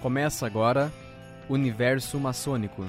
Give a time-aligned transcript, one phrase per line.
[0.00, 0.92] Começa agora
[1.50, 2.84] Universo Maçônico.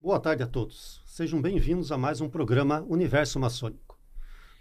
[0.00, 1.02] Boa tarde a todos.
[1.04, 3.98] Sejam bem-vindos a mais um programa Universo Maçônico.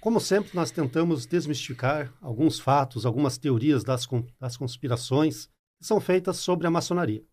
[0.01, 4.05] Como sempre, nós tentamos desmistificar alguns fatos, algumas teorias das,
[4.37, 5.45] das conspirações
[5.79, 7.23] que são feitas sobre a maçonaria.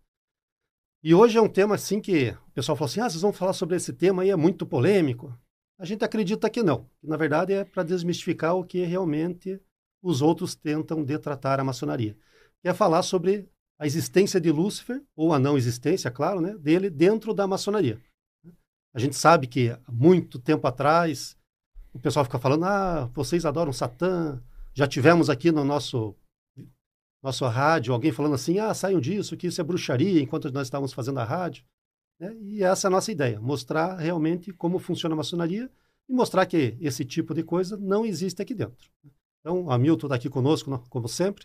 [1.02, 3.54] E hoje é um tema assim que o pessoal fala assim: ah, vocês vão falar
[3.54, 5.36] sobre esse tema aí, é muito polêmico.
[5.78, 6.88] A gente acredita que não.
[7.02, 9.60] Na verdade, é para desmistificar o que realmente
[10.02, 12.16] os outros tentam detratar a maçonaria.
[12.60, 16.88] Que é falar sobre a existência de Lúcifer, ou a não existência, claro, né, dele
[16.88, 18.00] dentro da maçonaria.
[18.94, 21.36] A gente sabe que há muito tempo atrás
[21.92, 24.40] o pessoal fica falando: ah, vocês adoram Satã.
[24.74, 26.14] Já tivemos aqui no nosso
[27.22, 30.92] nosso rádio alguém falando assim: ah, saiam disso, que isso é bruxaria, enquanto nós estávamos
[30.92, 31.64] fazendo a rádio.
[32.22, 32.36] Né?
[32.40, 35.68] E essa é a nossa ideia, mostrar realmente como funciona a maçonaria
[36.08, 38.88] e mostrar que esse tipo de coisa não existe aqui dentro.
[39.40, 41.44] Então, a Milton está aqui conosco, como sempre,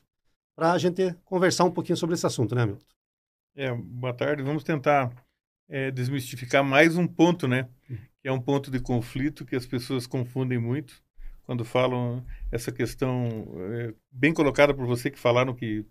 [0.55, 2.85] para a gente conversar um pouquinho sobre esse assunto, né, Milton?
[3.55, 4.43] É, boa tarde.
[4.43, 5.11] Vamos tentar
[5.67, 7.67] é, desmistificar mais um ponto, né?
[7.89, 7.97] Hum.
[8.21, 11.01] Que é um ponto de conflito que as pessoas confundem muito
[11.43, 15.87] quando falam essa questão é, bem colocada por você que falaram que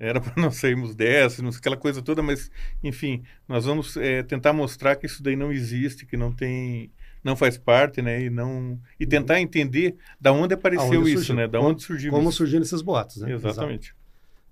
[0.00, 2.50] era para nós sairmos dessa, aquela coisa toda, mas
[2.82, 6.90] enfim, nós vamos é, tentar mostrar que isso daí não existe, que não tem,
[7.22, 11.34] não faz parte, né, e não e tentar entender da onde apareceu Aonde isso, surgiu.
[11.34, 12.38] né, da onde surgiu como isso.
[12.38, 13.30] surgiram esses boatos, né?
[13.30, 13.88] Exatamente.
[13.88, 14.00] Exato.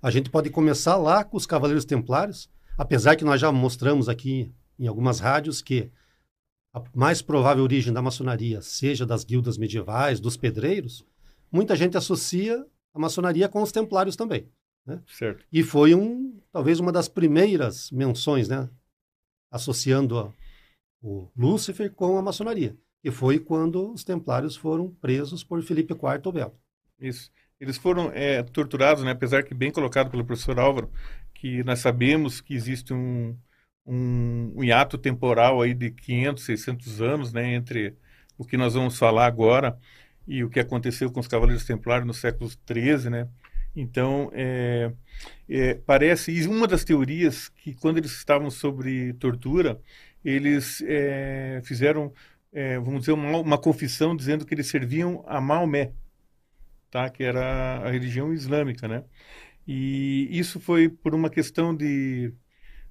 [0.03, 4.53] A gente pode começar lá com os Cavaleiros Templários, apesar que nós já mostramos aqui
[4.79, 5.91] em algumas rádios que
[6.75, 11.05] a mais provável origem da maçonaria seja das guildas medievais, dos pedreiros,
[11.51, 14.47] muita gente associa a maçonaria com os templários também.
[14.89, 15.03] Né?
[15.07, 15.45] Certo.
[15.53, 18.71] E foi um, talvez uma das primeiras menções, né?
[19.51, 20.33] associando a,
[21.03, 22.75] o Lúcifer com a maçonaria.
[23.05, 26.55] E foi quando os templários foram presos por Felipe IV o Belo.
[26.99, 27.31] Isso.
[27.61, 29.11] Eles foram é, torturados, né?
[29.11, 30.91] apesar que bem colocado pelo professor Álvaro,
[31.35, 33.37] que nós sabemos que existe um,
[33.85, 37.55] um, um hiato temporal aí de 500, 600 anos né?
[37.55, 37.95] entre
[38.39, 39.79] o que nós vamos falar agora
[40.27, 43.29] e o que aconteceu com os Cavaleiros Templários no século XIII, né?
[43.81, 44.93] Então, é,
[45.49, 49.81] é, parece, e uma das teorias que quando eles estavam sobre tortura,
[50.25, 52.13] eles é, fizeram,
[52.53, 55.93] é, vamos dizer, uma, uma, confissão dizendo que eles serviam a Maomé,
[56.91, 57.09] tá?
[57.09, 59.05] que era a religião islâmica, né?
[59.67, 62.35] E isso foi por uma questão de,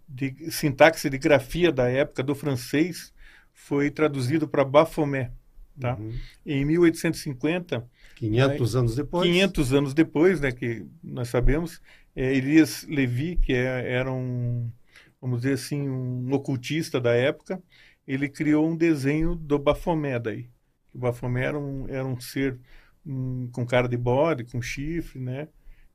[0.07, 3.13] de sintaxe, de grafia da época, do francês,
[3.53, 5.31] foi traduzido para Bafomé,
[5.79, 5.95] tá?
[5.95, 6.13] Uhum.
[6.45, 9.27] Em 1850 500 anos depois.
[9.27, 11.79] 500 anos depois, né, que nós sabemos,
[12.15, 14.69] é, Elias Levi, que é, era um,
[15.21, 17.61] vamos dizer assim, um ocultista da época,
[18.07, 20.49] ele criou um desenho do Bafomé daí.
[20.93, 22.57] O Bafomé era um, era um ser
[23.05, 25.47] um, com cara de bode, com chifre, né?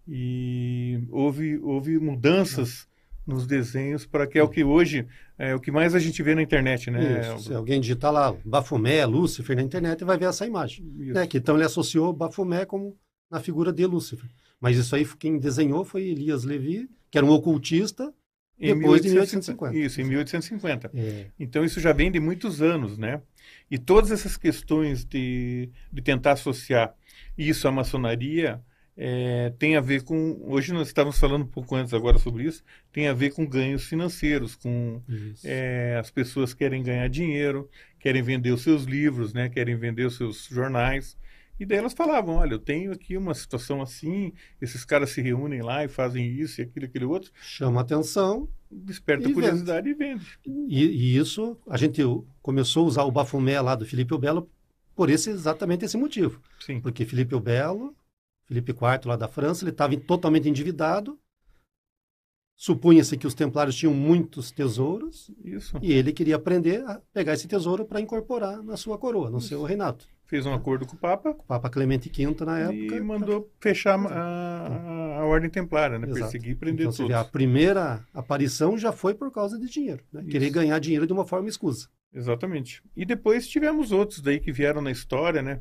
[0.06, 2.86] E houve, houve mudanças
[3.26, 5.06] nos desenhos para que é o que hoje
[5.38, 7.20] é o que mais a gente vê na internet, né?
[7.20, 10.84] Isso, se alguém digitar lá Bafomé, Lúcifer na internet, vai ver essa imagem.
[10.84, 11.26] Né?
[11.26, 12.96] Que, então ele associou Bafomé como
[13.30, 14.28] na figura de Lúcifer.
[14.60, 18.12] Mas isso aí quem desenhou foi Elias Levi, que era um ocultista,
[18.60, 19.78] em depois 1850, de 1850.
[19.78, 20.90] Isso, em 1850.
[20.94, 21.26] É.
[21.40, 23.20] Então isso já vem de muitos anos, né?
[23.70, 26.94] E todas essas questões de, de tentar associar
[27.36, 28.62] isso à maçonaria
[28.96, 30.38] é, tem a ver com.
[30.42, 33.84] Hoje nós estávamos falando um pouco antes agora sobre isso, tem a ver com ganhos
[33.84, 35.00] financeiros, com
[35.44, 40.16] é, as pessoas querem ganhar dinheiro, querem vender os seus livros, né, querem vender os
[40.16, 41.16] seus jornais.
[41.60, 45.62] E daí elas falavam, olha, eu tenho aqui uma situação assim, esses caras se reúnem
[45.62, 47.30] lá e fazem isso e aquilo, aquele outro.
[47.40, 48.48] Chama atenção.
[48.68, 50.38] Desperta e curiosidade vende.
[50.44, 50.66] e vende.
[50.68, 52.02] E, e, isso, a gente
[52.42, 54.50] começou a usar o bafomé lá do Felipe Belo
[54.96, 56.40] por esse, exatamente esse motivo.
[56.58, 56.80] Sim.
[56.80, 57.94] Porque Felipe Belo
[58.52, 61.18] Felipe IV, lá da França, ele estava totalmente endividado.
[62.54, 65.30] Supunha-se que os templários tinham muitos tesouros.
[65.42, 65.78] Isso.
[65.80, 69.48] E ele queria aprender a pegar esse tesouro para incorporar na sua coroa, no Isso.
[69.48, 70.04] seu reinado.
[70.26, 71.30] Fez um acordo com o Papa.
[71.30, 72.96] O Papa Clemente V na época.
[72.96, 76.06] E mandou fechar a, a, a, ordem templária, né?
[76.06, 77.08] Perseguir e prender então, todos.
[77.08, 80.04] Vê, a primeira aparição já foi por causa de dinheiro.
[80.12, 80.24] Né?
[80.30, 81.88] Querer ganhar dinheiro de uma forma escusa.
[82.14, 82.82] Exatamente.
[82.94, 85.60] E depois tivemos outros daí que vieram na história, né?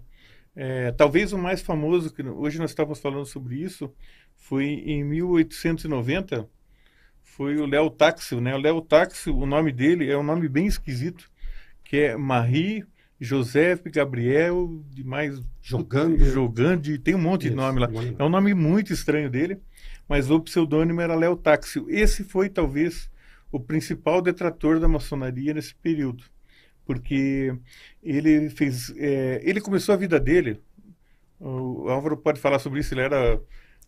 [0.56, 3.94] É, talvez o mais famoso, que hoje nós estávamos falando sobre isso,
[4.36, 6.48] foi em 1890,
[7.24, 8.54] foi o Léo Táxio, né?
[8.56, 11.30] O Léo Táxio, o nome dele é um nome bem esquisito,
[11.84, 12.86] que é Marie
[13.20, 17.88] Joseph Gabriel de mais jogando jogando tem um monte Isso, de nome lá.
[18.18, 19.62] é um nome muito estranho dele
[20.12, 21.90] mas o pseudônimo era Léo Táxio.
[21.90, 23.10] Esse foi talvez
[23.50, 26.26] o principal detrator da maçonaria nesse período
[26.92, 27.56] porque
[28.04, 30.62] ele fez, é, ele começou a vida dele
[31.40, 33.42] O Álvaro pode falar sobre isso, ele era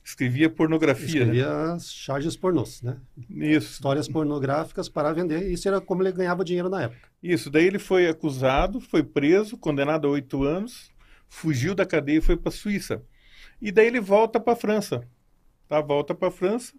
[0.04, 1.78] escrevia pornografia, Escrevia né?
[1.80, 2.98] charges pornôs, né?
[3.30, 3.74] Isso.
[3.74, 5.50] Histórias pornográficas para vender.
[5.52, 7.10] Isso era como ele ganhava dinheiro na época.
[7.22, 10.92] Isso, daí ele foi acusado, foi preso, condenado a oito anos,
[11.30, 13.02] fugiu da cadeia e foi para a Suíça.
[13.62, 15.08] E daí ele volta para a França,
[15.68, 15.80] tá?
[15.82, 16.74] Volta para a França.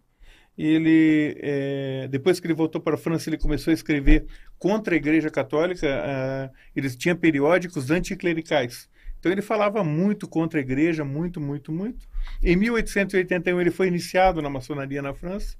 [0.56, 4.26] Ele, é, depois que ele voltou para a França, ele começou a escrever
[4.58, 5.86] contra a Igreja Católica.
[5.86, 8.88] Uh, eles tinham periódicos anticlericais.
[9.24, 12.06] Então ele falava muito contra a igreja, muito, muito, muito.
[12.42, 15.56] Em 1881 ele foi iniciado na maçonaria na França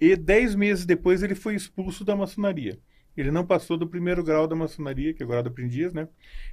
[0.00, 2.78] e dez meses depois ele foi expulso da maçonaria.
[3.16, 6.06] Ele não passou do primeiro grau da maçonaria, que é o grau de aprendiz, né?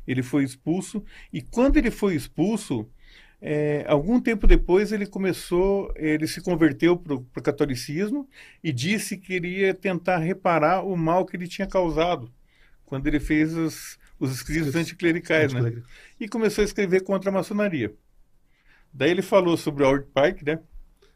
[0.08, 2.90] Ele foi expulso e quando ele foi expulso,
[3.42, 8.28] é, algum tempo depois ele começou, ele se converteu para o catolicismo
[8.62, 12.32] e disse que iria tentar reparar o mal que ele tinha causado
[12.86, 15.82] quando ele fez os, os escritos anticlericais, né?
[16.20, 17.94] E começou a escrever contra a maçonaria.
[18.92, 20.60] Daí ele falou sobre Albert Pike, né?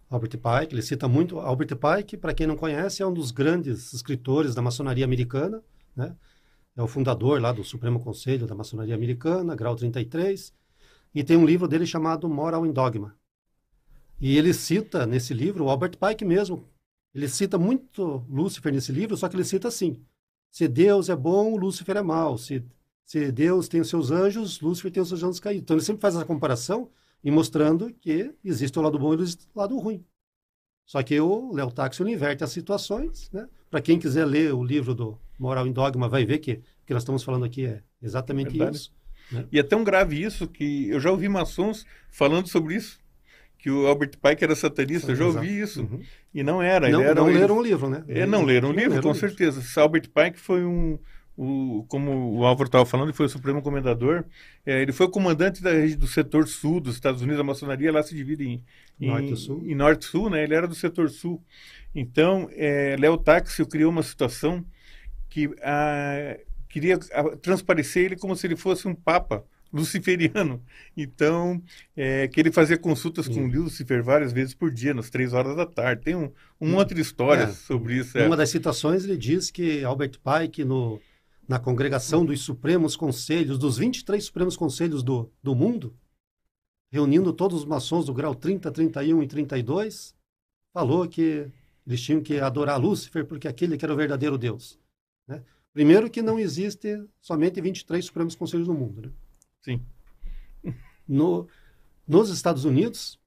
[0.10, 3.92] Albert Pike, ele cita muito Albert Pike, para quem não conhece, é um dos grandes
[3.92, 5.62] escritores da maçonaria americana,
[5.96, 6.16] né?
[6.76, 10.52] É o fundador lá do Supremo Conselho da Maçonaria Americana, grau 33,
[11.14, 13.16] e tem um livro dele chamado Moral in Dogma.
[14.20, 16.68] E ele cita nesse livro o Albert Pike mesmo.
[17.14, 20.02] Ele cita muito Lúcifer nesse livro, só que ele cita assim:
[20.50, 22.38] se Deus é bom, Lúcifer é mau.
[22.38, 22.64] Se
[23.06, 25.64] se Deus tem os seus anjos, Lúcifer tem os seus anjos caídos.
[25.64, 26.90] Então ele sempre faz essa comparação
[27.24, 29.26] e mostrando que existe o lado bom e o
[29.56, 30.04] lado ruim.
[30.86, 33.48] Só que o Léo Táxio inverte as situações, né?
[33.70, 36.94] Para quem quiser ler o livro do Moral em Dogma, vai ver que o que
[36.94, 38.78] nós estamos falando aqui é exatamente Verdade.
[38.78, 38.94] isso.
[39.34, 39.46] Né?
[39.52, 43.00] E é tão grave isso que eu já ouvi maçons falando sobre isso,
[43.58, 45.82] que o Albert Pike era satanista, eu já ouvi isso.
[45.82, 46.02] Uhum.
[46.34, 46.90] E não era.
[46.90, 48.04] Não, era, não leram o livro, né?
[48.08, 49.62] É, não leram o livro, com certeza.
[49.82, 51.00] Albert Pike foi um,
[51.36, 54.24] o, como o Álvaro estava falando, ele foi o Supremo Comendador.
[54.66, 57.40] É, ele foi o comandante da, do setor sul dos Estados Unidos.
[57.40, 58.64] A maçonaria lá se divide em,
[59.00, 59.64] em norte e sul.
[59.66, 60.44] Em norte sul, né?
[60.44, 61.42] Ele era do setor sul.
[61.96, 64.64] Então, é, Léo Táxio criou uma situação
[65.30, 66.38] que a,
[66.74, 66.98] queria
[67.42, 70.60] transparecer ele como se ele fosse um papa luciferiano.
[70.98, 71.62] Então,
[71.96, 73.34] é, que ele fazia consultas Sim.
[73.34, 76.04] com Lúcifer várias vezes por dia, nas três horas da tarde.
[76.04, 78.18] Tem um, um monte de histórias é, sobre isso.
[78.18, 81.00] Em uma das citações, ele diz que Albert Pike, no
[81.46, 85.94] na congregação dos Supremos Conselhos, dos 23 Supremos Conselhos do, do mundo,
[86.90, 90.16] reunindo todos os maçons do grau 30, 31 e 32,
[90.72, 91.52] falou que
[91.86, 94.80] eles tinham que adorar Lúcifer porque aquele que era o verdadeiro Deus.
[95.28, 95.44] Né?
[95.74, 99.02] Primeiro que não existe somente 23 Supremos Conselhos no mundo.
[99.02, 99.12] Né?
[99.62, 99.82] Sim.
[101.08, 101.48] No,
[102.08, 103.20] nos Estados Unidos,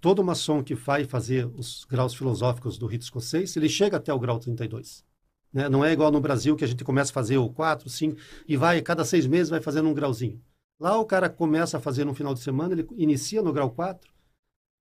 [0.00, 4.18] todo maçom que vai fazer os graus filosóficos do rito escocês, ele chega até o
[4.18, 5.04] grau 32.
[5.52, 5.68] Né?
[5.68, 8.16] Não é igual no Brasil que a gente começa a fazer o 4, 5
[8.46, 10.42] e vai, cada seis meses vai fazendo um grauzinho.
[10.78, 14.12] Lá o cara começa a fazer no final de semana, ele inicia no grau 4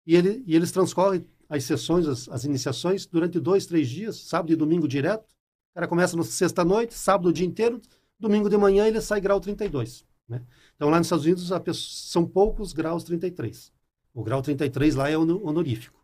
[0.08, 4.54] e, ele, e eles transcorrem as sessões, as, as iniciações durante dois, três dias, sábado
[4.54, 5.26] e domingo direto.
[5.72, 7.82] O cara começa na sexta-noite, sábado o dia inteiro,
[8.20, 10.06] domingo de manhã ele sai grau 32.
[10.28, 10.42] Né?
[10.76, 13.72] Então lá nos Estados Unidos pessoa, são poucos graus 33.
[14.14, 16.00] O grau 33 lá é honorífico.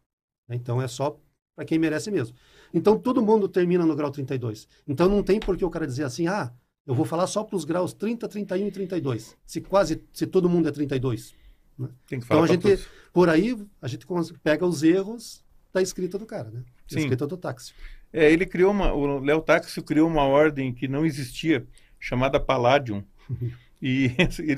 [0.47, 0.55] Né?
[0.55, 1.19] Então é só
[1.55, 2.35] para quem merece mesmo.
[2.73, 4.67] Então todo mundo termina no grau 32.
[4.87, 6.53] Então não tem por que o cara dizer assim, ah,
[6.85, 9.37] eu vou falar só para os graus 30, 31 e 32.
[9.45, 11.35] Se quase, se todo mundo é 32.
[11.77, 11.89] Né?
[12.11, 12.87] então a gente, todos.
[13.11, 14.07] por aí, a gente
[14.41, 15.43] pega os erros
[15.74, 16.62] da escrita do cara, né?
[16.62, 17.00] Da Sim.
[17.00, 17.74] escrita do táxi.
[18.11, 21.65] É, ele criou uma, o Léo Táxi criou uma ordem que não existia,
[21.99, 23.03] chamada Palladium.
[23.79, 24.11] E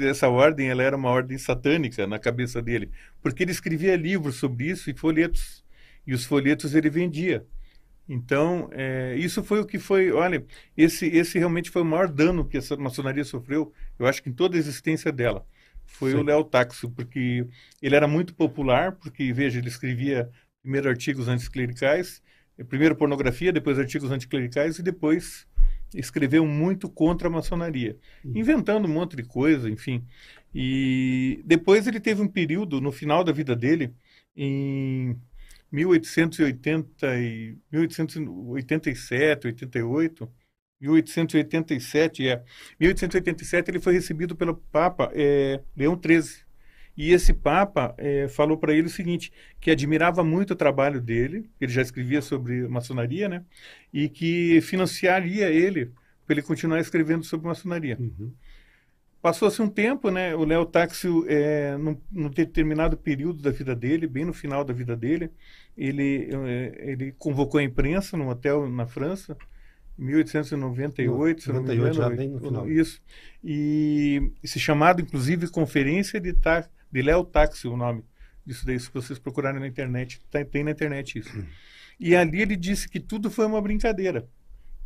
[0.10, 2.90] essa ordem ela era uma ordem satânica na cabeça dele,
[3.22, 5.62] porque ele escrevia livros sobre isso e folhetos.
[6.08, 7.46] E os folhetos ele vendia.
[8.08, 10.12] Então, é, isso foi o que foi.
[10.12, 10.44] Olha,
[10.76, 14.34] esse, esse realmente foi o maior dano que essa maçonaria sofreu, eu acho que em
[14.34, 15.46] toda a existência dela.
[15.86, 16.18] Foi Sim.
[16.18, 17.46] o Léo Taxo, porque
[17.82, 20.30] ele era muito popular, porque, veja, ele escrevia
[20.62, 22.22] primeiro artigos anticlericais,
[22.66, 25.48] primeiro pornografia, depois artigos anticlericais e depois
[25.94, 30.06] escreveu muito contra a maçonaria, inventando um monte de coisa, enfim.
[30.54, 33.94] E depois ele teve um período, no final da vida dele,
[34.36, 35.20] em
[35.72, 40.32] 1880 e 1887, 88,
[40.82, 42.44] 1887 é.
[42.80, 46.49] 1887 ele foi recebido pelo Papa é, Leão XIII
[47.00, 51.50] e esse Papa é, falou para ele o seguinte que admirava muito o trabalho dele
[51.60, 53.44] ele já escrevia sobre maçonaria né
[53.94, 55.92] e que financiaria ele
[56.28, 58.34] para ele continuar escrevendo sobre maçonaria uhum.
[59.22, 60.34] Passou-se um tempo, né?
[60.34, 64.74] O Léo Táxio, é, num, num, determinado período da vida dele, bem no final da
[64.74, 65.30] vida dele,
[65.78, 69.36] ele, é, ele convocou a imprensa num hotel na França,
[69.98, 71.94] em 1898, se não me engano.
[71.94, 72.70] Já bem no final.
[72.70, 73.02] Isso.
[73.44, 76.32] E esse chamado, inclusive, Conferência de
[76.92, 78.04] de Léo Táxi, o nome
[78.46, 81.46] disso daí, se vocês procurarem na internet, tem, tem na internet isso.
[82.00, 84.28] E ali ele disse que tudo foi uma brincadeira,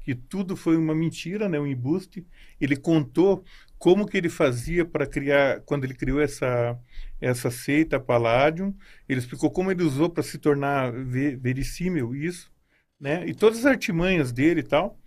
[0.02, 2.26] que tudo foi uma mentira, né, um embuste.
[2.60, 3.44] Ele contou
[3.78, 6.78] como que ele fazia para criar, quando ele criou essa
[7.24, 8.76] essa seita Palladium,
[9.08, 12.52] ele explicou como ele usou para se tornar verossímil isso,
[13.00, 13.26] né?
[13.26, 15.00] E todas as artimanhas dele e tal.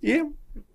[0.00, 0.24] E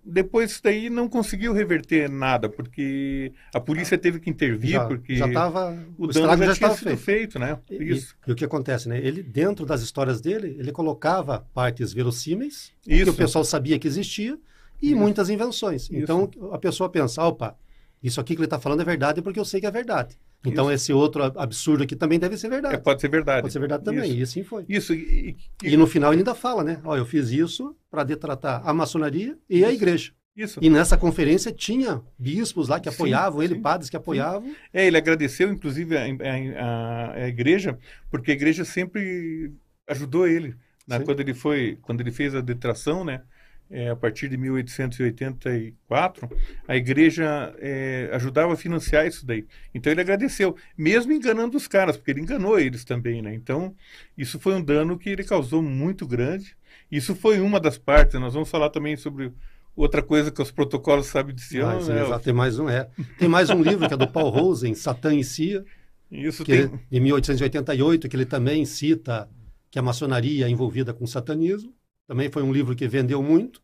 [0.04, 5.16] depois isso daí não conseguiu reverter nada, porque a polícia teve que intervir, já, porque
[5.16, 7.58] já tava, o, o dano já, já tinha sido feito, feito né?
[7.70, 8.16] Isso.
[8.26, 8.98] E, e, o que acontece, né?
[8.98, 13.04] Ele, dentro das histórias dele, ele colocava partes verossímeis, isso.
[13.04, 14.38] que o pessoal sabia que existia,
[14.82, 14.96] e isso.
[14.96, 15.82] muitas invenções.
[15.84, 15.94] Isso.
[15.94, 17.56] Então, a pessoa pensa, opa,
[18.02, 20.18] isso aqui que ele está falando é verdade porque eu sei que é verdade.
[20.44, 20.84] Então, Isso.
[20.84, 22.74] esse outro absurdo aqui também deve ser verdade.
[22.74, 23.42] É, pode ser verdade.
[23.42, 24.10] Pode ser verdade também.
[24.10, 24.18] Isso.
[24.18, 24.64] E assim foi.
[24.66, 24.94] Isso.
[24.94, 26.80] E, e, e no final ele ainda fala, né?
[26.82, 29.66] Ó, eu fiz isso para detratar a maçonaria e isso.
[29.66, 30.12] a igreja.
[30.36, 30.60] Isso.
[30.62, 33.60] E nessa conferência tinha bispos lá que apoiavam sim, ele, sim.
[33.60, 34.48] padres que apoiavam.
[34.48, 34.56] Sim.
[34.72, 37.78] É, ele agradeceu, inclusive, a, a, a, igreja,
[38.10, 39.52] porque a igreja sempre
[39.88, 40.54] ajudou ele.
[40.86, 41.00] Né?
[41.00, 43.22] Quando ele foi, quando ele fez a detração, né?
[43.70, 46.28] é, a partir de 1884,
[46.66, 49.46] a igreja é, ajudava a financiar isso daí.
[49.72, 53.32] Então ele agradeceu, mesmo enganando os caras, porque ele enganou eles também, né?
[53.32, 53.72] Então
[54.18, 56.56] isso foi um dano que ele causou muito grande.
[56.90, 58.20] Isso foi uma das partes.
[58.20, 59.32] Nós vamos falar também sobre
[59.76, 61.70] outra coisa que os protocolos sabem de Sião.
[61.70, 62.02] Ah, né?
[62.02, 62.90] Exato, tem mais um, é.
[63.18, 65.64] Tem mais um livro que é do Paul Rosen, Satã e Cia,
[66.10, 66.80] isso que tem...
[66.90, 69.28] de 1888, que ele também cita
[69.70, 71.72] que a maçonaria é envolvida com satanismo.
[72.06, 73.62] Também foi um livro que vendeu muito,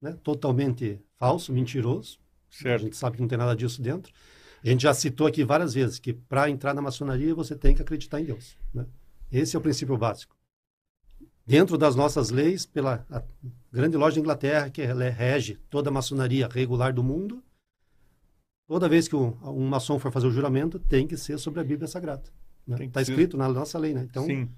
[0.00, 0.16] né?
[0.22, 2.18] totalmente falso, mentiroso.
[2.48, 2.82] Certo.
[2.82, 4.12] A gente sabe que não tem nada disso dentro.
[4.62, 7.82] A gente já citou aqui várias vezes que para entrar na maçonaria você tem que
[7.82, 8.56] acreditar em Deus.
[8.72, 8.86] Né?
[9.32, 10.36] Esse é o princípio básico.
[11.44, 13.04] Dentro das nossas leis, pela
[13.72, 17.42] grande loja da Inglaterra, que rege toda a maçonaria regular do mundo,
[18.68, 21.64] toda vez que um, um maçom for fazer o juramento, tem que ser sobre a
[21.64, 22.22] Bíblia Sagrada.
[22.66, 22.90] Está né?
[22.92, 24.06] Tá escrito na nossa lei, né?
[24.08, 24.48] Então, Sim.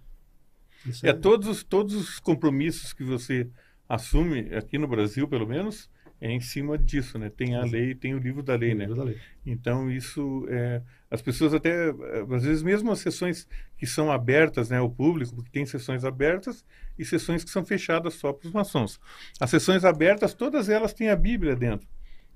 [1.03, 3.49] É, é, todos, todos os compromissos que você
[3.89, 5.89] assume, aqui no Brasil pelo menos,
[6.21, 7.31] é em cima disso, né?
[7.31, 8.87] Tem a lei, tem o livro da lei, né?
[8.87, 9.19] Da lei.
[9.45, 10.83] Então isso, é,
[11.15, 11.91] as pessoas até,
[12.35, 16.65] às vezes mesmo as sessões que são abertas, né, ao público, porque tem sessões abertas
[16.99, 19.01] e sessões que são fechadas só para os maçons.
[19.39, 21.87] As sessões abertas, todas elas têm a Bíblia dentro.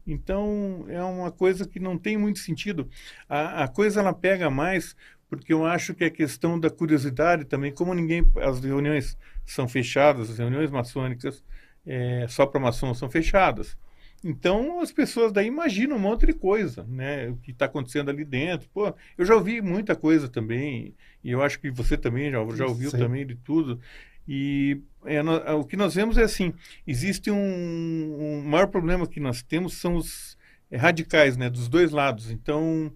[0.06, 2.88] Então é uma coisa que não tem muito sentido.
[3.28, 4.94] A, a coisa ela pega mais
[5.28, 10.30] porque eu acho que a questão da curiosidade também, como ninguém, as reuniões são fechadas,
[10.30, 11.44] as reuniões maçônicas
[11.84, 13.76] é, só para maçons são fechadas.
[14.22, 17.28] Então as pessoas daí imaginam um monte de coisa, né?
[17.28, 18.68] O que está acontecendo ali dentro.
[18.72, 22.66] Pô, eu já ouvi muita coisa também, e eu acho que você também já, já
[22.66, 22.98] ouviu Sim.
[22.98, 23.80] também de tudo.
[24.26, 26.52] E é, no, o que nós vemos é assim:
[26.86, 30.36] existe um, um maior problema que nós temos são os
[30.70, 31.48] é, radicais, né?
[31.48, 32.30] Dos dois lados.
[32.30, 32.92] Então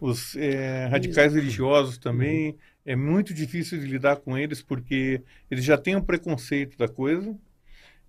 [0.00, 2.58] os é, radicais religiosos também, uhum.
[2.84, 7.34] é muito difícil de lidar com eles porque eles já têm um preconceito da coisa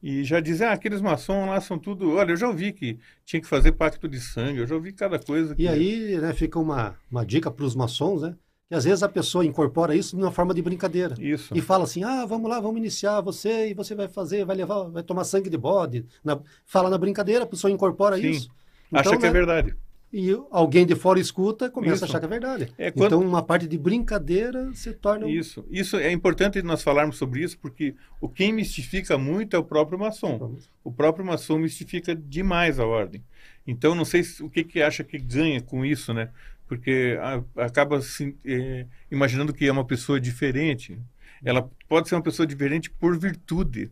[0.01, 2.15] e já dizem, ah, aqueles maçons lá são tudo.
[2.15, 5.17] Olha, eu já ouvi que tinha que fazer pacto de sangue, eu já ouvi cada
[5.19, 5.55] coisa.
[5.55, 5.63] Que...
[5.63, 8.35] E aí né, fica uma, uma dica para os maçons, né?
[8.69, 11.15] Que às vezes a pessoa incorpora isso de uma forma de brincadeira.
[11.19, 11.55] Isso.
[11.55, 14.83] E fala assim: ah, vamos lá, vamos iniciar você e você vai fazer, vai levar,
[14.83, 16.05] vai tomar sangue de bode.
[16.23, 18.29] Na, fala na brincadeira, a pessoa incorpora Sim.
[18.29, 18.49] isso.
[18.89, 19.75] Então, Acha que é né, é verdade
[20.11, 22.05] e alguém de fora escuta começa isso.
[22.05, 22.73] a achar que é verdade.
[22.77, 23.07] É, quando...
[23.07, 25.29] Então, uma parte de brincadeira se torna.
[25.29, 25.65] Isso.
[25.69, 29.99] Isso é importante nós falarmos sobre isso, porque o quem mistifica muito é o próprio
[29.99, 30.57] maçom.
[30.83, 33.21] O próprio maçom mistifica demais a ordem.
[33.65, 36.29] Então, não sei se, o que, que acha que ganha com isso, né?
[36.67, 40.97] Porque a, acaba se, é, imaginando que é uma pessoa diferente.
[41.43, 43.91] Ela pode ser uma pessoa diferente por virtude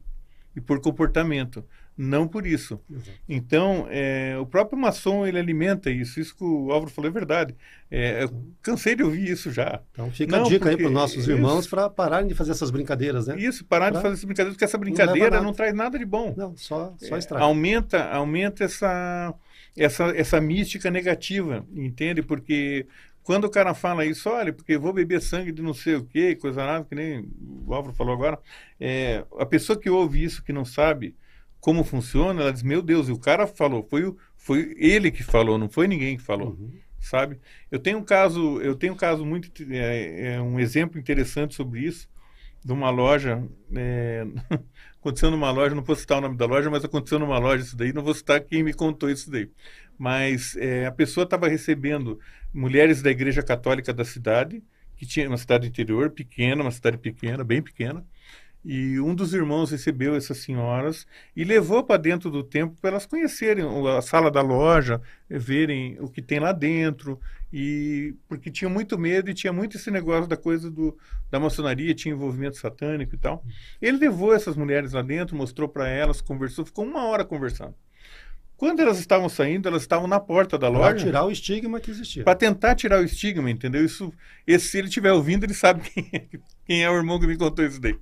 [0.56, 1.64] e por comportamento
[1.98, 2.80] não por isso.
[2.92, 3.18] Exato.
[3.28, 6.20] Então, é, o próprio maçom, ele alimenta isso.
[6.20, 7.56] Isso que o Álvaro falou é verdade.
[7.90, 9.82] É, eu cansei de ouvir isso já.
[9.94, 12.70] Então, fica não, a dica aí para os nossos irmãos para pararem de fazer essas
[12.70, 13.38] brincadeiras, né?
[13.38, 14.00] Isso, parar pra...
[14.00, 16.34] de fazer essas brincadeiras, porque essa brincadeira não, não, traz nada de bom.
[16.36, 17.46] Não, só, só é, estraga.
[17.46, 19.34] aumenta, aumenta essa,
[19.78, 22.22] essa, essa mística negativa, entende?
[22.22, 22.88] Porque
[23.24, 26.36] quando o cara fala isso, olha, porque vou beber sangue de não sei o quê,
[26.36, 27.26] coisa nada, que nem
[27.66, 28.38] o Álvaro falou agora,
[28.80, 31.16] é, a pessoa que ouve isso, que não sabe
[31.66, 35.58] como funciona, ela diz, meu Deus, e o cara falou, foi, foi ele que falou,
[35.58, 36.72] não foi ninguém que falou, uhum.
[37.00, 37.40] sabe?
[37.72, 41.80] Eu tenho um caso, eu tenho um caso muito, é, é um exemplo interessante sobre
[41.80, 42.08] isso,
[42.64, 43.44] de uma loja,
[43.76, 44.28] é,
[45.02, 47.76] aconteceu numa loja, não vou citar o nome da loja, mas aconteceu numa loja isso
[47.76, 49.50] daí, não vou citar quem me contou isso daí.
[49.98, 52.20] Mas é, a pessoa estava recebendo
[52.54, 54.62] mulheres da igreja católica da cidade,
[54.96, 58.06] que tinha uma cidade interior pequena, uma cidade pequena, bem pequena,
[58.66, 61.06] e um dos irmãos recebeu essas senhoras
[61.36, 63.64] e levou para dentro do templo para elas conhecerem
[63.96, 67.20] a sala da loja, verem o que tem lá dentro
[67.54, 70.98] e porque tinha muito medo e tinha muito esse negócio da coisa do,
[71.30, 73.44] da maçonaria, tinha envolvimento satânico e tal.
[73.80, 77.76] Ele levou essas mulheres lá dentro, mostrou para elas, conversou, ficou uma hora conversando.
[78.58, 80.96] Quando elas estavam saindo, elas estavam na porta da loja.
[80.96, 82.24] Para tirar o estigma que existia.
[82.24, 83.86] Para tentar tirar o estigma, entendeu?
[83.86, 84.12] Isso,
[84.48, 86.26] esse, se ele estiver ouvindo, ele sabe quem é,
[86.66, 88.00] quem é o irmão que me contou isso daí.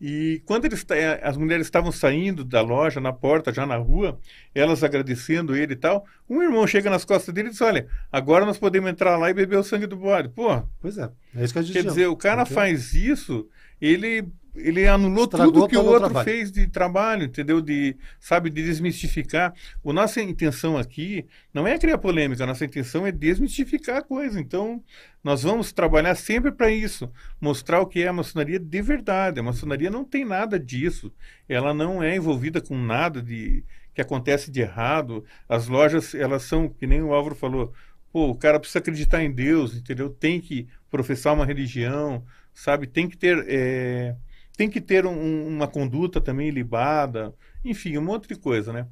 [0.00, 4.18] E quando eles, eh, as mulheres estavam saindo da loja, na porta, já na rua,
[4.54, 8.46] elas agradecendo ele e tal, um irmão chega nas costas dele e diz: Olha, agora
[8.46, 10.30] nós podemos entrar lá e beber o sangue do bode.
[10.30, 13.46] Pô, pois é, é isso que a gente Quer dizer, o cara faz isso,
[13.78, 16.24] ele ele anulou Estragou tudo que o outro trabalho.
[16.24, 17.60] fez de trabalho, entendeu?
[17.60, 19.54] De, sabe, de desmistificar.
[19.84, 24.40] A nossa intenção aqui não é criar polêmica, a nossa intenção é desmistificar a coisa.
[24.40, 24.82] Então,
[25.22, 29.40] nós vamos trabalhar sempre para isso, mostrar o que é a maçonaria de verdade.
[29.40, 31.12] A maçonaria não tem nada disso.
[31.48, 33.64] Ela não é envolvida com nada de
[33.94, 35.24] que acontece de errado.
[35.48, 37.72] As lojas, elas são, que nem o Álvaro falou,
[38.12, 40.10] pô, o cara precisa acreditar em Deus, entendeu?
[40.10, 42.86] Tem que professar uma religião, sabe?
[42.86, 44.16] Tem que ter é,
[44.60, 48.86] tem que ter um, uma conduta também libada, enfim, um monte de coisa, né?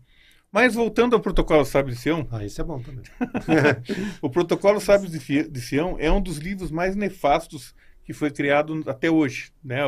[0.51, 3.03] Mas voltando ao protocolo Sábio de Sião, Ah, isso é bom também.
[4.23, 9.11] o protocolo Sábio de, Sião é um dos livros mais nefastos que foi criado até
[9.11, 9.81] hoje, né?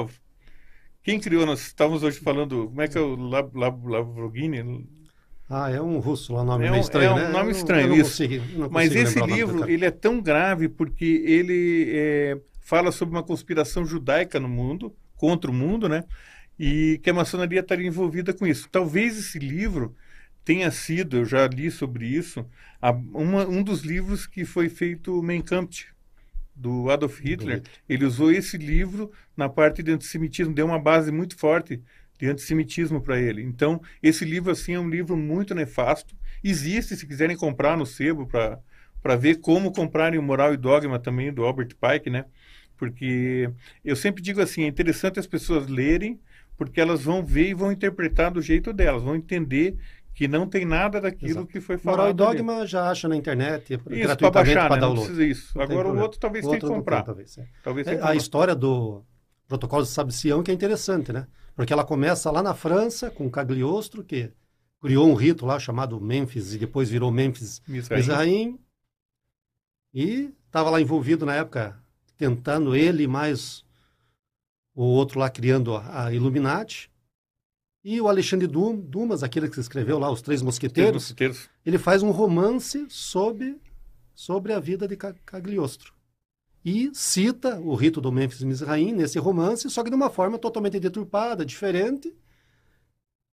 [1.02, 1.46] Quem criou?
[1.46, 4.86] Nós estávamos hoje falando, como é que é o Lab, Lab, Lavrogini?
[5.48, 7.22] Ah, é um russo lá, nome É meio um- estranho, é um né?
[7.28, 8.22] nome Eu não- estranho, eu não isso.
[8.22, 13.22] eu não Mas esse livro ele é tão grave porque ele é, fala sobre uma
[13.22, 16.04] conspiração judaica no mundo, contra o mundo, né?
[16.58, 18.68] E que a maçonaria estaria envolvida com isso.
[18.70, 19.96] Talvez esse livro
[20.44, 22.46] tenha sido, eu já li sobre isso,
[22.80, 25.86] a- uma- um dos livros que foi feito Mein Kampf,
[26.54, 27.62] do Adolf Hitler.
[27.88, 31.82] Ele usou esse livro na parte de antissemitismo, deu uma base muito forte
[32.18, 33.42] de antissemitismo para ele.
[33.42, 36.14] Então, esse livro assim é um livro muito nefasto.
[36.44, 38.60] Existe, se quiserem comprar no sebo para
[39.02, 42.26] para ver como comprarem o Moral e Dogma também do Albert Pike, né?
[42.80, 43.52] Porque
[43.84, 46.18] eu sempre digo assim, é interessante as pessoas lerem,
[46.56, 49.76] porque elas vão ver e vão interpretar do jeito delas, vão entender
[50.14, 51.46] que não tem nada daquilo Exato.
[51.46, 51.98] que foi falado.
[51.98, 52.38] Moral e ali.
[52.38, 54.86] Dogma já acha na internet, Isso, para gratuitamente baixar, para né?
[54.88, 55.58] Não precisa isso.
[55.58, 56.96] Não Agora o outro talvez tenha que comprar.
[56.96, 57.46] tem, talvez, é.
[57.62, 58.14] Talvez É, a comprar.
[58.16, 59.04] história do
[59.46, 61.26] protocolo de Sabe-Sião que é interessante, né?
[61.54, 64.32] Porque ela começa lá na França com Cagliostro, que
[64.80, 67.98] criou um rito lá chamado Memphis e depois virou Memphis Mizraim.
[68.00, 68.58] Mizraim.
[69.92, 71.79] E estava lá envolvido na época,
[72.20, 73.64] tentando ele mais
[74.74, 76.90] o outro lá criando a, a Illuminati.
[77.82, 81.48] E o Alexandre Dum- Dumas, aquele que escreveu lá Os Três Três Mosqueteiros, mosqueteiros.
[81.64, 83.56] ele faz um romance sobre,
[84.14, 85.94] sobre a vida de Ca- Cagliostro.
[86.62, 90.78] E cita o rito do Memphis Mizraim nesse romance, só que de uma forma totalmente
[90.78, 92.14] deturpada, diferente.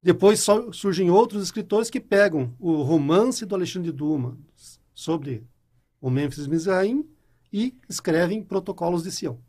[0.00, 5.44] Depois surgem outros escritores que pegam o romance do Alexandre Dumas sobre
[6.00, 7.04] o Memphis Mizraim
[7.56, 9.40] e escrevem protocolos de Sião.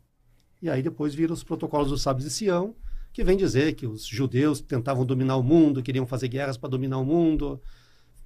[0.62, 2.74] E aí depois viram os protocolos dos sábios de Sião,
[3.12, 6.96] que vem dizer que os judeus tentavam dominar o mundo, queriam fazer guerras para dominar
[6.96, 7.60] o mundo,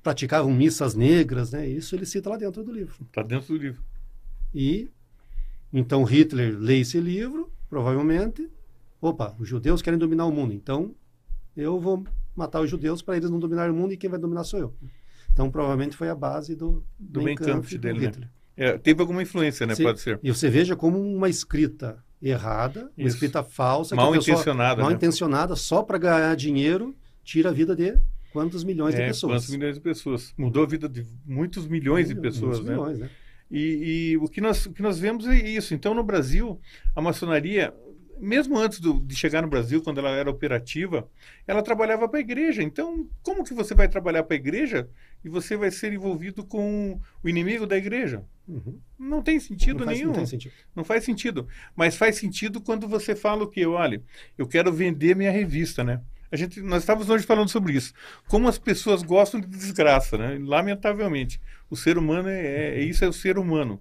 [0.01, 1.67] praticavam missas negras, né?
[1.67, 2.95] Isso ele cita lá dentro do livro.
[3.03, 3.83] Está dentro do livro.
[4.55, 4.89] E
[5.73, 8.49] então Hitler lê esse livro, provavelmente,
[9.01, 10.95] opa, os judeus querem dominar o mundo, então
[11.57, 12.05] eu vou
[12.37, 14.77] matar os judeus para eles não dominarem o mundo e quem vai dominar sou eu.
[15.33, 18.31] Então provavelmente foi a base do, Do Mein Kampf do dele, né?
[18.57, 19.75] É, teve alguma influência, né?
[19.75, 19.85] Sim.
[19.85, 20.19] Pode ser.
[20.23, 23.17] E você veja como uma escrita errada, uma Isso.
[23.17, 24.97] escrita falsa, Mal que a pessoa, intencionada, mal né?
[24.97, 27.97] intencionada, só para ganhar dinheiro, tira a vida de
[28.33, 29.33] quantos milhões de É, pessoas.
[29.33, 30.33] quantos milhões de pessoas.
[30.37, 32.71] Mudou a vida de muitos milhões de Muitos pessoas, né?
[32.73, 33.11] milhões, né?
[33.51, 35.75] E, e o, que nós, o que nós vemos é isso.
[35.75, 36.59] Então, no Brasil,
[36.97, 37.75] a maçonaria,
[38.19, 41.07] mesmo antes do- de chegar no Brasil, quando ela era operativa,
[41.47, 42.63] ela trabalhava para a igreja.
[42.63, 44.89] Então, como que você vai trabalhar para a igreja
[45.25, 48.25] e você vai ser envolvido com o inimigo da igreja?
[48.47, 48.79] Uhum.
[48.99, 50.13] Não tem sentido não, faz, nenhum.
[50.13, 50.53] não sentido.
[50.75, 51.49] Não faz sentido.
[51.77, 53.65] Mas faz sentido quando você fala o quê?
[53.65, 54.03] Olha,
[54.37, 56.01] eu quero vender minha revista, né?
[56.31, 57.93] A gente, nós estávamos hoje falando sobre isso.
[58.27, 60.39] Como as pessoas gostam de desgraça, né?
[60.41, 61.41] Lamentavelmente.
[61.69, 63.81] O ser humano é, é isso é o ser humano.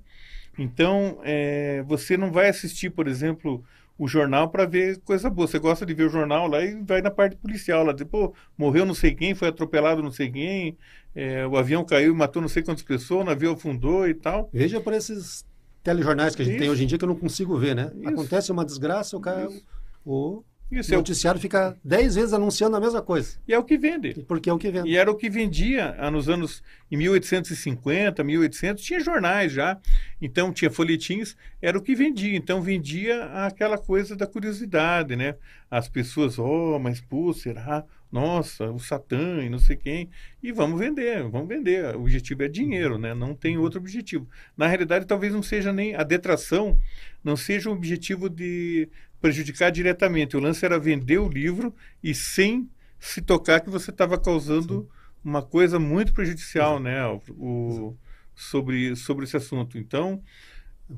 [0.57, 3.63] Então, é, você não vai assistir, por exemplo,
[3.97, 5.47] o jornal para ver coisa boa.
[5.47, 7.93] Você gosta de ver o jornal lá e vai na parte policial lá.
[7.93, 10.77] Tipo, morreu não sei quem, foi atropelado não sei quem,
[11.15, 14.49] é, o avião caiu e matou não sei quantas pessoas, o navio afundou e tal.
[14.53, 15.45] Veja por esses
[15.83, 16.73] telejornais que a gente tem Isso.
[16.73, 17.91] hoje em dia que eu não consigo ver, né?
[17.95, 18.09] Isso.
[18.09, 19.63] Acontece uma desgraça, o cara, Isso.
[20.05, 23.63] o Isso é o, noticiário fica dez vezes anunciando a mesma coisa, e é o
[23.63, 24.13] que vende.
[24.27, 24.89] porque é o que vende.
[24.89, 29.77] E era o que vendia ah, nos anos em 1850, 1800, tinha jornais já,
[30.21, 32.35] então tinha folhetins, era o que vendia.
[32.35, 35.35] Então vendia aquela coisa da curiosidade, né?
[35.69, 37.85] As pessoas, oh, mas pô, será?
[38.11, 40.09] nossa, o Satã e não sei quem,
[40.43, 41.95] e vamos vender, vamos vender.
[41.95, 43.13] O objetivo é dinheiro, né?
[43.13, 44.27] Não tem outro objetivo.
[44.57, 46.77] Na realidade, talvez não seja nem a detração,
[47.23, 48.89] não seja o objetivo de
[49.21, 50.35] prejudicar diretamente.
[50.35, 54.87] O lance era vender o livro e sem se tocar que você estava causando Sim.
[55.23, 56.83] uma coisa muito prejudicial, Sim.
[56.83, 57.95] né, o,
[58.35, 59.77] sobre, sobre esse assunto.
[59.77, 60.21] Então,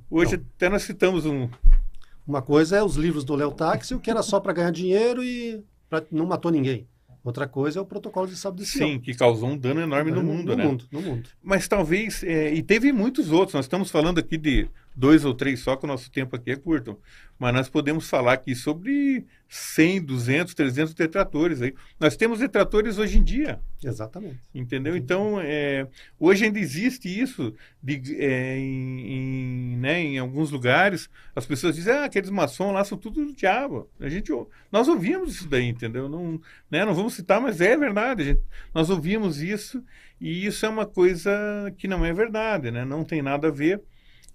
[0.10, 1.50] hoje então, até nós citamos um.
[2.26, 5.22] Uma coisa é os livros do Léo Táxi, o que era só para ganhar dinheiro
[5.22, 6.88] e pra, não matou ninguém.
[7.22, 8.90] Outra coisa é o protocolo de sábado de Sião.
[8.90, 10.66] Sim, que causou um dano enorme no, no mundo, no né?
[10.66, 11.30] Mundo, no mundo.
[11.42, 15.60] Mas talvez, é, e teve muitos outros, nós estamos falando aqui de dois ou três
[15.60, 17.00] só, que o nosso tempo aqui é curto.
[17.38, 21.74] Mas nós podemos falar aqui sobre 100, 200, 300 detratores aí.
[22.00, 23.60] Nós temos detratores hoje em dia.
[23.84, 24.40] Exatamente.
[24.54, 24.96] Entendeu?
[24.96, 25.88] Então, é,
[26.20, 31.10] hoje ainda existe isso de, é, em, em, né, em alguns lugares.
[31.36, 33.90] As pessoas dizem, ah, aqueles maçons lá são tudo do diabo.
[34.00, 34.32] A gente,
[34.72, 36.08] nós ouvimos isso daí, entendeu?
[36.08, 38.24] Não, né, não vamos citar, mas é verdade.
[38.24, 38.42] Gente,
[38.74, 39.84] nós ouvimos isso
[40.22, 41.32] e isso é uma coisa
[41.78, 42.86] que não é verdade, né?
[42.86, 43.82] Não tem nada a ver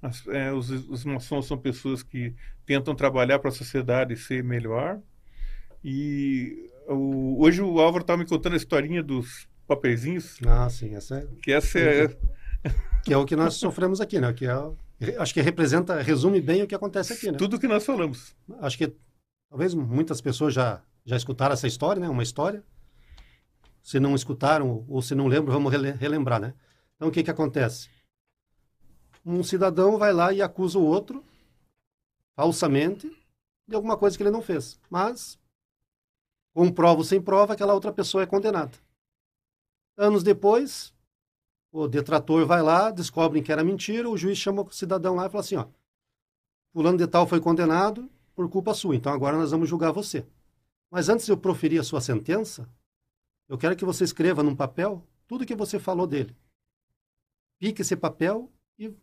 [0.01, 2.35] as, é, os, os maçons são pessoas que
[2.65, 5.01] tentam trabalhar para a sociedade ser melhor.
[5.83, 10.39] E o, hoje o Álvaro estava me contando a historinha dos papeizinhos.
[10.47, 11.27] Ah, sim, essa é.
[11.43, 12.09] Que essa é.
[13.05, 14.33] Que é o que nós sofremos aqui, né?
[14.33, 17.39] Que é, acho que representa, resume bem o que acontece aqui, né?
[17.39, 18.37] Tudo que nós falamos.
[18.61, 18.93] Acho que
[19.49, 22.09] talvez muitas pessoas já, já escutaram essa história, né?
[22.09, 22.63] Uma história.
[23.83, 26.53] Se não escutaram ou se não lembram, vamos relembrar, né?
[26.97, 27.89] Então, o que que acontece?
[29.25, 31.25] Um cidadão vai lá e acusa o outro
[32.35, 33.11] falsamente
[33.67, 34.81] de alguma coisa que ele não fez.
[34.89, 35.39] Mas,
[36.55, 38.73] com prova ou sem prova, aquela outra pessoa é condenada.
[39.97, 40.95] Anos depois,
[41.71, 45.31] o detrator vai lá, descobrem que era mentira, o juiz chama o cidadão lá e
[45.31, 45.67] fala assim, ó,
[46.73, 50.25] fulano de tal foi condenado por culpa sua, então agora nós vamos julgar você.
[50.91, 52.69] Mas antes de eu proferir a sua sentença,
[53.49, 56.35] eu quero que você escreva num papel tudo que você falou dele.
[57.59, 58.95] Pique esse papel e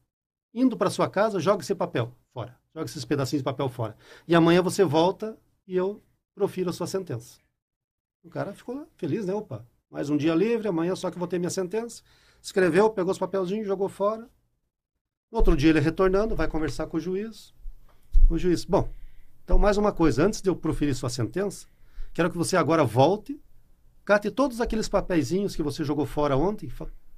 [0.55, 2.57] indo para sua casa, joga esse papel fora.
[2.73, 3.97] Joga esses pedacinhos de papel fora.
[4.25, 5.37] E amanhã você volta
[5.67, 6.01] e eu
[6.33, 7.37] profiro a sua sentença.
[8.23, 9.33] O cara ficou feliz, né?
[9.33, 12.01] Opa, mais um dia livre, amanhã só que vou ter minha sentença.
[12.41, 14.29] Escreveu, pegou os papelzinhos, jogou fora.
[15.29, 17.53] No outro dia ele retornando, vai conversar com o juiz.
[18.29, 18.89] O juiz, bom,
[19.43, 21.67] então mais uma coisa, antes de eu proferir sua sentença,
[22.13, 23.39] quero que você agora volte,
[24.05, 26.71] cate todos aqueles papeizinhos que você jogou fora ontem,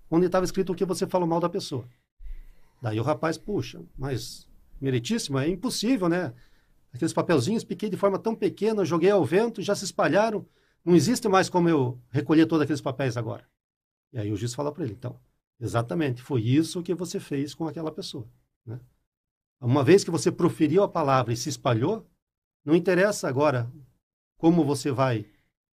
[0.10, 1.88] onde estava escrito o que você falou mal da pessoa.
[2.81, 4.47] Daí o rapaz, puxa, mas
[4.79, 6.33] meritíssimo, é impossível, né?
[6.93, 10.45] Aqueles papelzinhos piquei de forma tão pequena, joguei ao vento, já se espalharam.
[10.83, 13.45] Não existe mais como eu recolher todos aqueles papéis agora.
[14.13, 15.19] E aí o juiz fala para ele, então,
[15.59, 18.27] exatamente, foi isso que você fez com aquela pessoa.
[18.65, 18.79] Né?
[19.59, 22.05] Uma vez que você proferiu a palavra e se espalhou,
[22.63, 23.69] não interessa agora
[24.37, 25.25] como você vai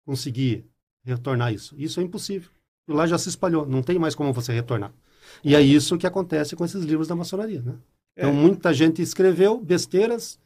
[0.06, 0.66] conseguir
[1.04, 1.76] retornar isso.
[1.78, 2.50] Isso é impossível.
[2.88, 4.94] Lá já se espalhou, não tem mais como você retornar.
[5.44, 7.74] E é isso que acontece com esses livros da maçonaria, né?
[8.18, 8.34] Então, é.
[8.34, 10.40] muita gente escreveu besteiras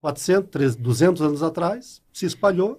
[0.00, 2.78] 400, 300, 200 anos atrás, se espalhou,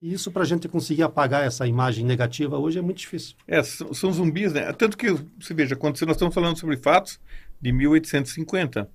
[0.00, 3.34] e isso para a gente conseguir apagar essa imagem negativa hoje é muito difícil.
[3.46, 4.72] É, são, são zumbis, né?
[4.72, 7.18] Tanto que, você veja, quando nós estamos falando sobre fatos
[7.60, 8.88] de 1850,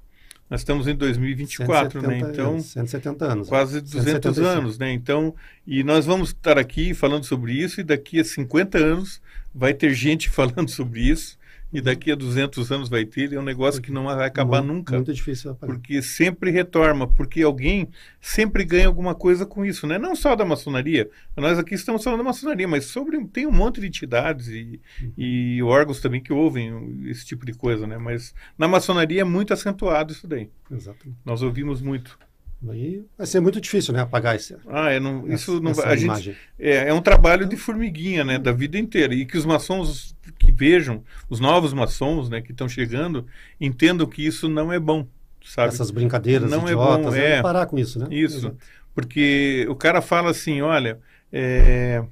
[0.50, 2.32] nós estamos em 2024, 170, né?
[2.32, 3.50] Então, 170 anos.
[3.50, 4.94] Quase 200 anos, né?
[4.94, 5.34] Então,
[5.66, 9.22] e nós vamos estar aqui falando sobre isso e daqui a 50 anos
[9.54, 11.38] vai ter gente falando sobre isso
[11.74, 14.74] e daqui a 200 anos vai ter, é um negócio que não vai acabar muito,
[14.76, 14.96] nunca.
[14.96, 15.76] Muito difícil apagar.
[15.76, 17.90] Porque sempre retorna, porque alguém
[18.22, 19.98] sempre ganha alguma coisa com isso, né?
[19.98, 23.82] Não só da maçonaria, nós aqui estamos falando da maçonaria, mas sobre tem um monte
[23.82, 25.14] de entidades e, uhum.
[25.18, 27.98] e órgãos também que ouvem esse tipo de coisa, né?
[27.98, 30.50] Mas na maçonaria é muito acentuado isso daí.
[30.70, 31.18] Exatamente.
[31.26, 32.20] Nós ouvimos muito.
[32.70, 34.56] Aí vai ser muito difícil, né, apagar esse.
[34.68, 38.52] Ah, é, não, isso não a gente, é, é um trabalho de formiguinha, né, da
[38.52, 43.26] vida inteira e que os maçons que vejam, os novos maçons, né, que estão chegando,
[43.60, 45.08] entendam que isso não é bom,
[45.44, 45.70] sabe?
[45.74, 48.08] Essas brincadeiras não idiotas, é bom, é parar com isso, né?
[48.10, 48.58] Isso, Exato.
[48.96, 51.00] porque o cara fala assim, olha,
[51.32, 52.04] é,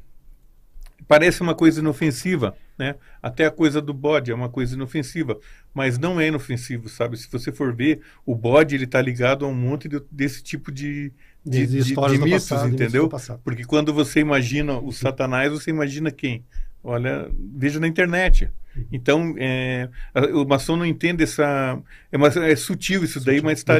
[1.11, 2.95] parece uma coisa inofensiva, né?
[3.21, 5.37] Até a coisa do bode é uma coisa inofensiva,
[5.73, 7.17] mas não é inofensivo, sabe?
[7.17, 10.71] Se você for ver, o bode ele está ligado a um monte de, desse tipo
[10.71, 11.11] de,
[11.45, 13.09] de, de, de, de mitos, passado, entendeu?
[13.43, 16.45] Porque quando você imagina o Satanás, você imagina quem?
[16.81, 18.49] Olha, veja na internet.
[18.89, 19.89] Então, é,
[20.33, 21.77] o maçom não entende essa.
[22.09, 23.75] É, uma, é sutil isso sutil, daí, mas está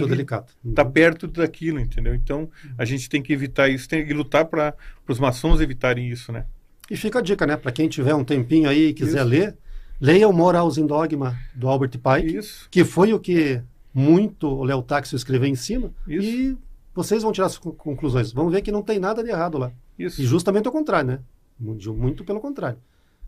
[0.75, 2.13] tá perto daquilo, entendeu?
[2.13, 4.75] Então, a gente tem que evitar isso, tem que lutar para
[5.07, 6.45] os maçons evitarem isso, né?
[6.89, 7.55] E fica a dica, né?
[7.55, 9.29] Para quem tiver um tempinho aí e quiser Isso.
[9.29, 9.57] ler,
[9.99, 12.67] leia o Morals in Dogma do Albert Pike, Isso.
[12.69, 13.61] que foi o que
[13.93, 15.91] muito o Léo Taxi escreveu em cima.
[16.07, 16.27] Isso.
[16.27, 16.57] E
[16.93, 18.31] vocês vão tirar as conclusões.
[18.31, 19.71] Vão ver que não tem nada de errado lá.
[19.97, 20.21] Isso.
[20.21, 21.19] E justamente o contrário, né?
[21.59, 22.77] Muito, muito pelo contrário.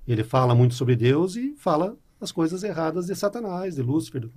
[0.08, 4.28] Ele fala muito sobre Deus e fala as coisas erradas de Satanás, de Lúcifer.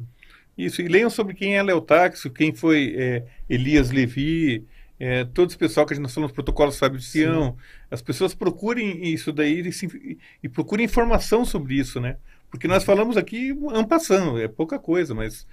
[0.56, 4.64] Isso, e leiam sobre quem é Leotáxio, quem foi é, Elias Levi,
[4.98, 7.56] é, todo esse pessoal que a gente falou nos protocolos Fábio de Sião.
[7.90, 12.16] As pessoas procurem isso daí e, e, procurem informação sobre isso, né?
[12.50, 15.46] Porque nós falamos aqui ampassando, é pouca coisa, mas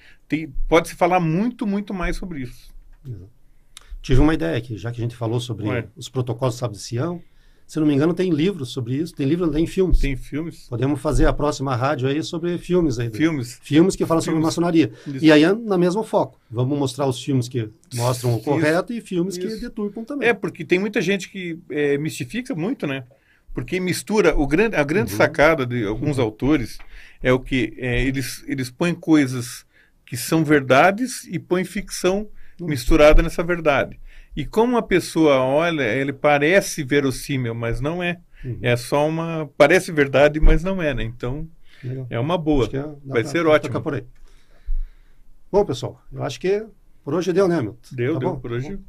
[0.68, 2.74] pode-se falar muito, muito mais sobre isso.
[4.02, 5.88] Tive uma ideia aqui, já que a gente falou sobre Ué.
[5.96, 7.22] os protocolos Fábio de Sião,
[7.66, 9.14] se não me engano, tem livros sobre isso.
[9.16, 10.00] Tem livro, tem filmes.
[10.00, 10.68] Tem filmes.
[10.70, 13.10] Podemos fazer a próxima rádio aí sobre filmes aí.
[13.10, 13.60] Filmes.
[13.62, 14.36] Filmes que falam filmes.
[14.36, 14.92] sobre maçonaria.
[15.08, 15.26] Isso.
[15.26, 16.40] E aí na mesmo foco.
[16.52, 18.46] Vamos mostrar os filmes que mostram o isso.
[18.46, 19.48] correto e filmes isso.
[19.48, 20.30] que deturpam também.
[20.30, 23.06] É, porque tem muita gente que é, mistifica muito, né?
[23.54, 25.18] Porque mistura o grande, a grande uhum.
[25.18, 26.24] sacada de alguns uhum.
[26.24, 26.78] autores
[27.22, 29.66] é o que é, eles, eles põem coisas
[30.06, 32.28] que são verdades e põem ficção
[32.60, 32.68] uhum.
[32.68, 34.00] misturada nessa verdade.
[34.36, 38.20] E como a pessoa olha, ele parece verossímil, mas não é.
[38.44, 38.60] Uhum.
[38.62, 39.50] É só uma.
[39.58, 41.04] Parece verdade, mas não é, né?
[41.04, 41.48] Então,
[41.84, 42.08] Legal.
[42.10, 42.66] é uma boa.
[42.66, 43.82] É, Vai pra, ser ótimo.
[43.82, 44.06] Por aí.
[45.52, 46.66] Bom, pessoal, eu acho que
[47.04, 47.78] por hoje deu, né, Milton?
[47.92, 48.30] Deu, tá deu.
[48.32, 48.40] Bom?
[48.40, 48.80] Por hoje.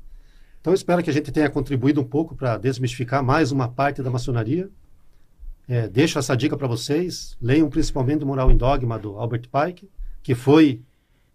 [0.60, 4.10] Então, espero que a gente tenha contribuído um pouco para desmistificar mais uma parte da
[4.10, 4.70] maçonaria.
[5.68, 7.36] É, deixo essa dica para vocês.
[7.40, 9.90] Leiam principalmente o Moral em Dogma do Albert Pike,
[10.22, 10.80] que foi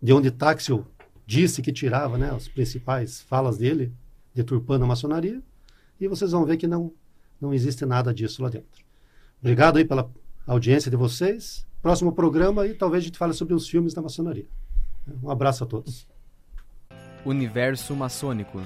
[0.01, 0.85] de onde Taxil
[1.29, 3.93] disse que tirava né, as principais falas dele,
[4.33, 5.43] deturpando a maçonaria,
[6.01, 6.91] e vocês vão ver que não,
[7.39, 8.83] não existe nada disso lá dentro.
[9.39, 10.09] Obrigado aí pela
[10.47, 11.67] audiência de vocês.
[11.83, 14.47] Próximo programa e talvez a gente fale sobre os filmes da maçonaria.
[15.21, 16.07] Um abraço a todos.
[17.23, 18.59] Universo maçônico.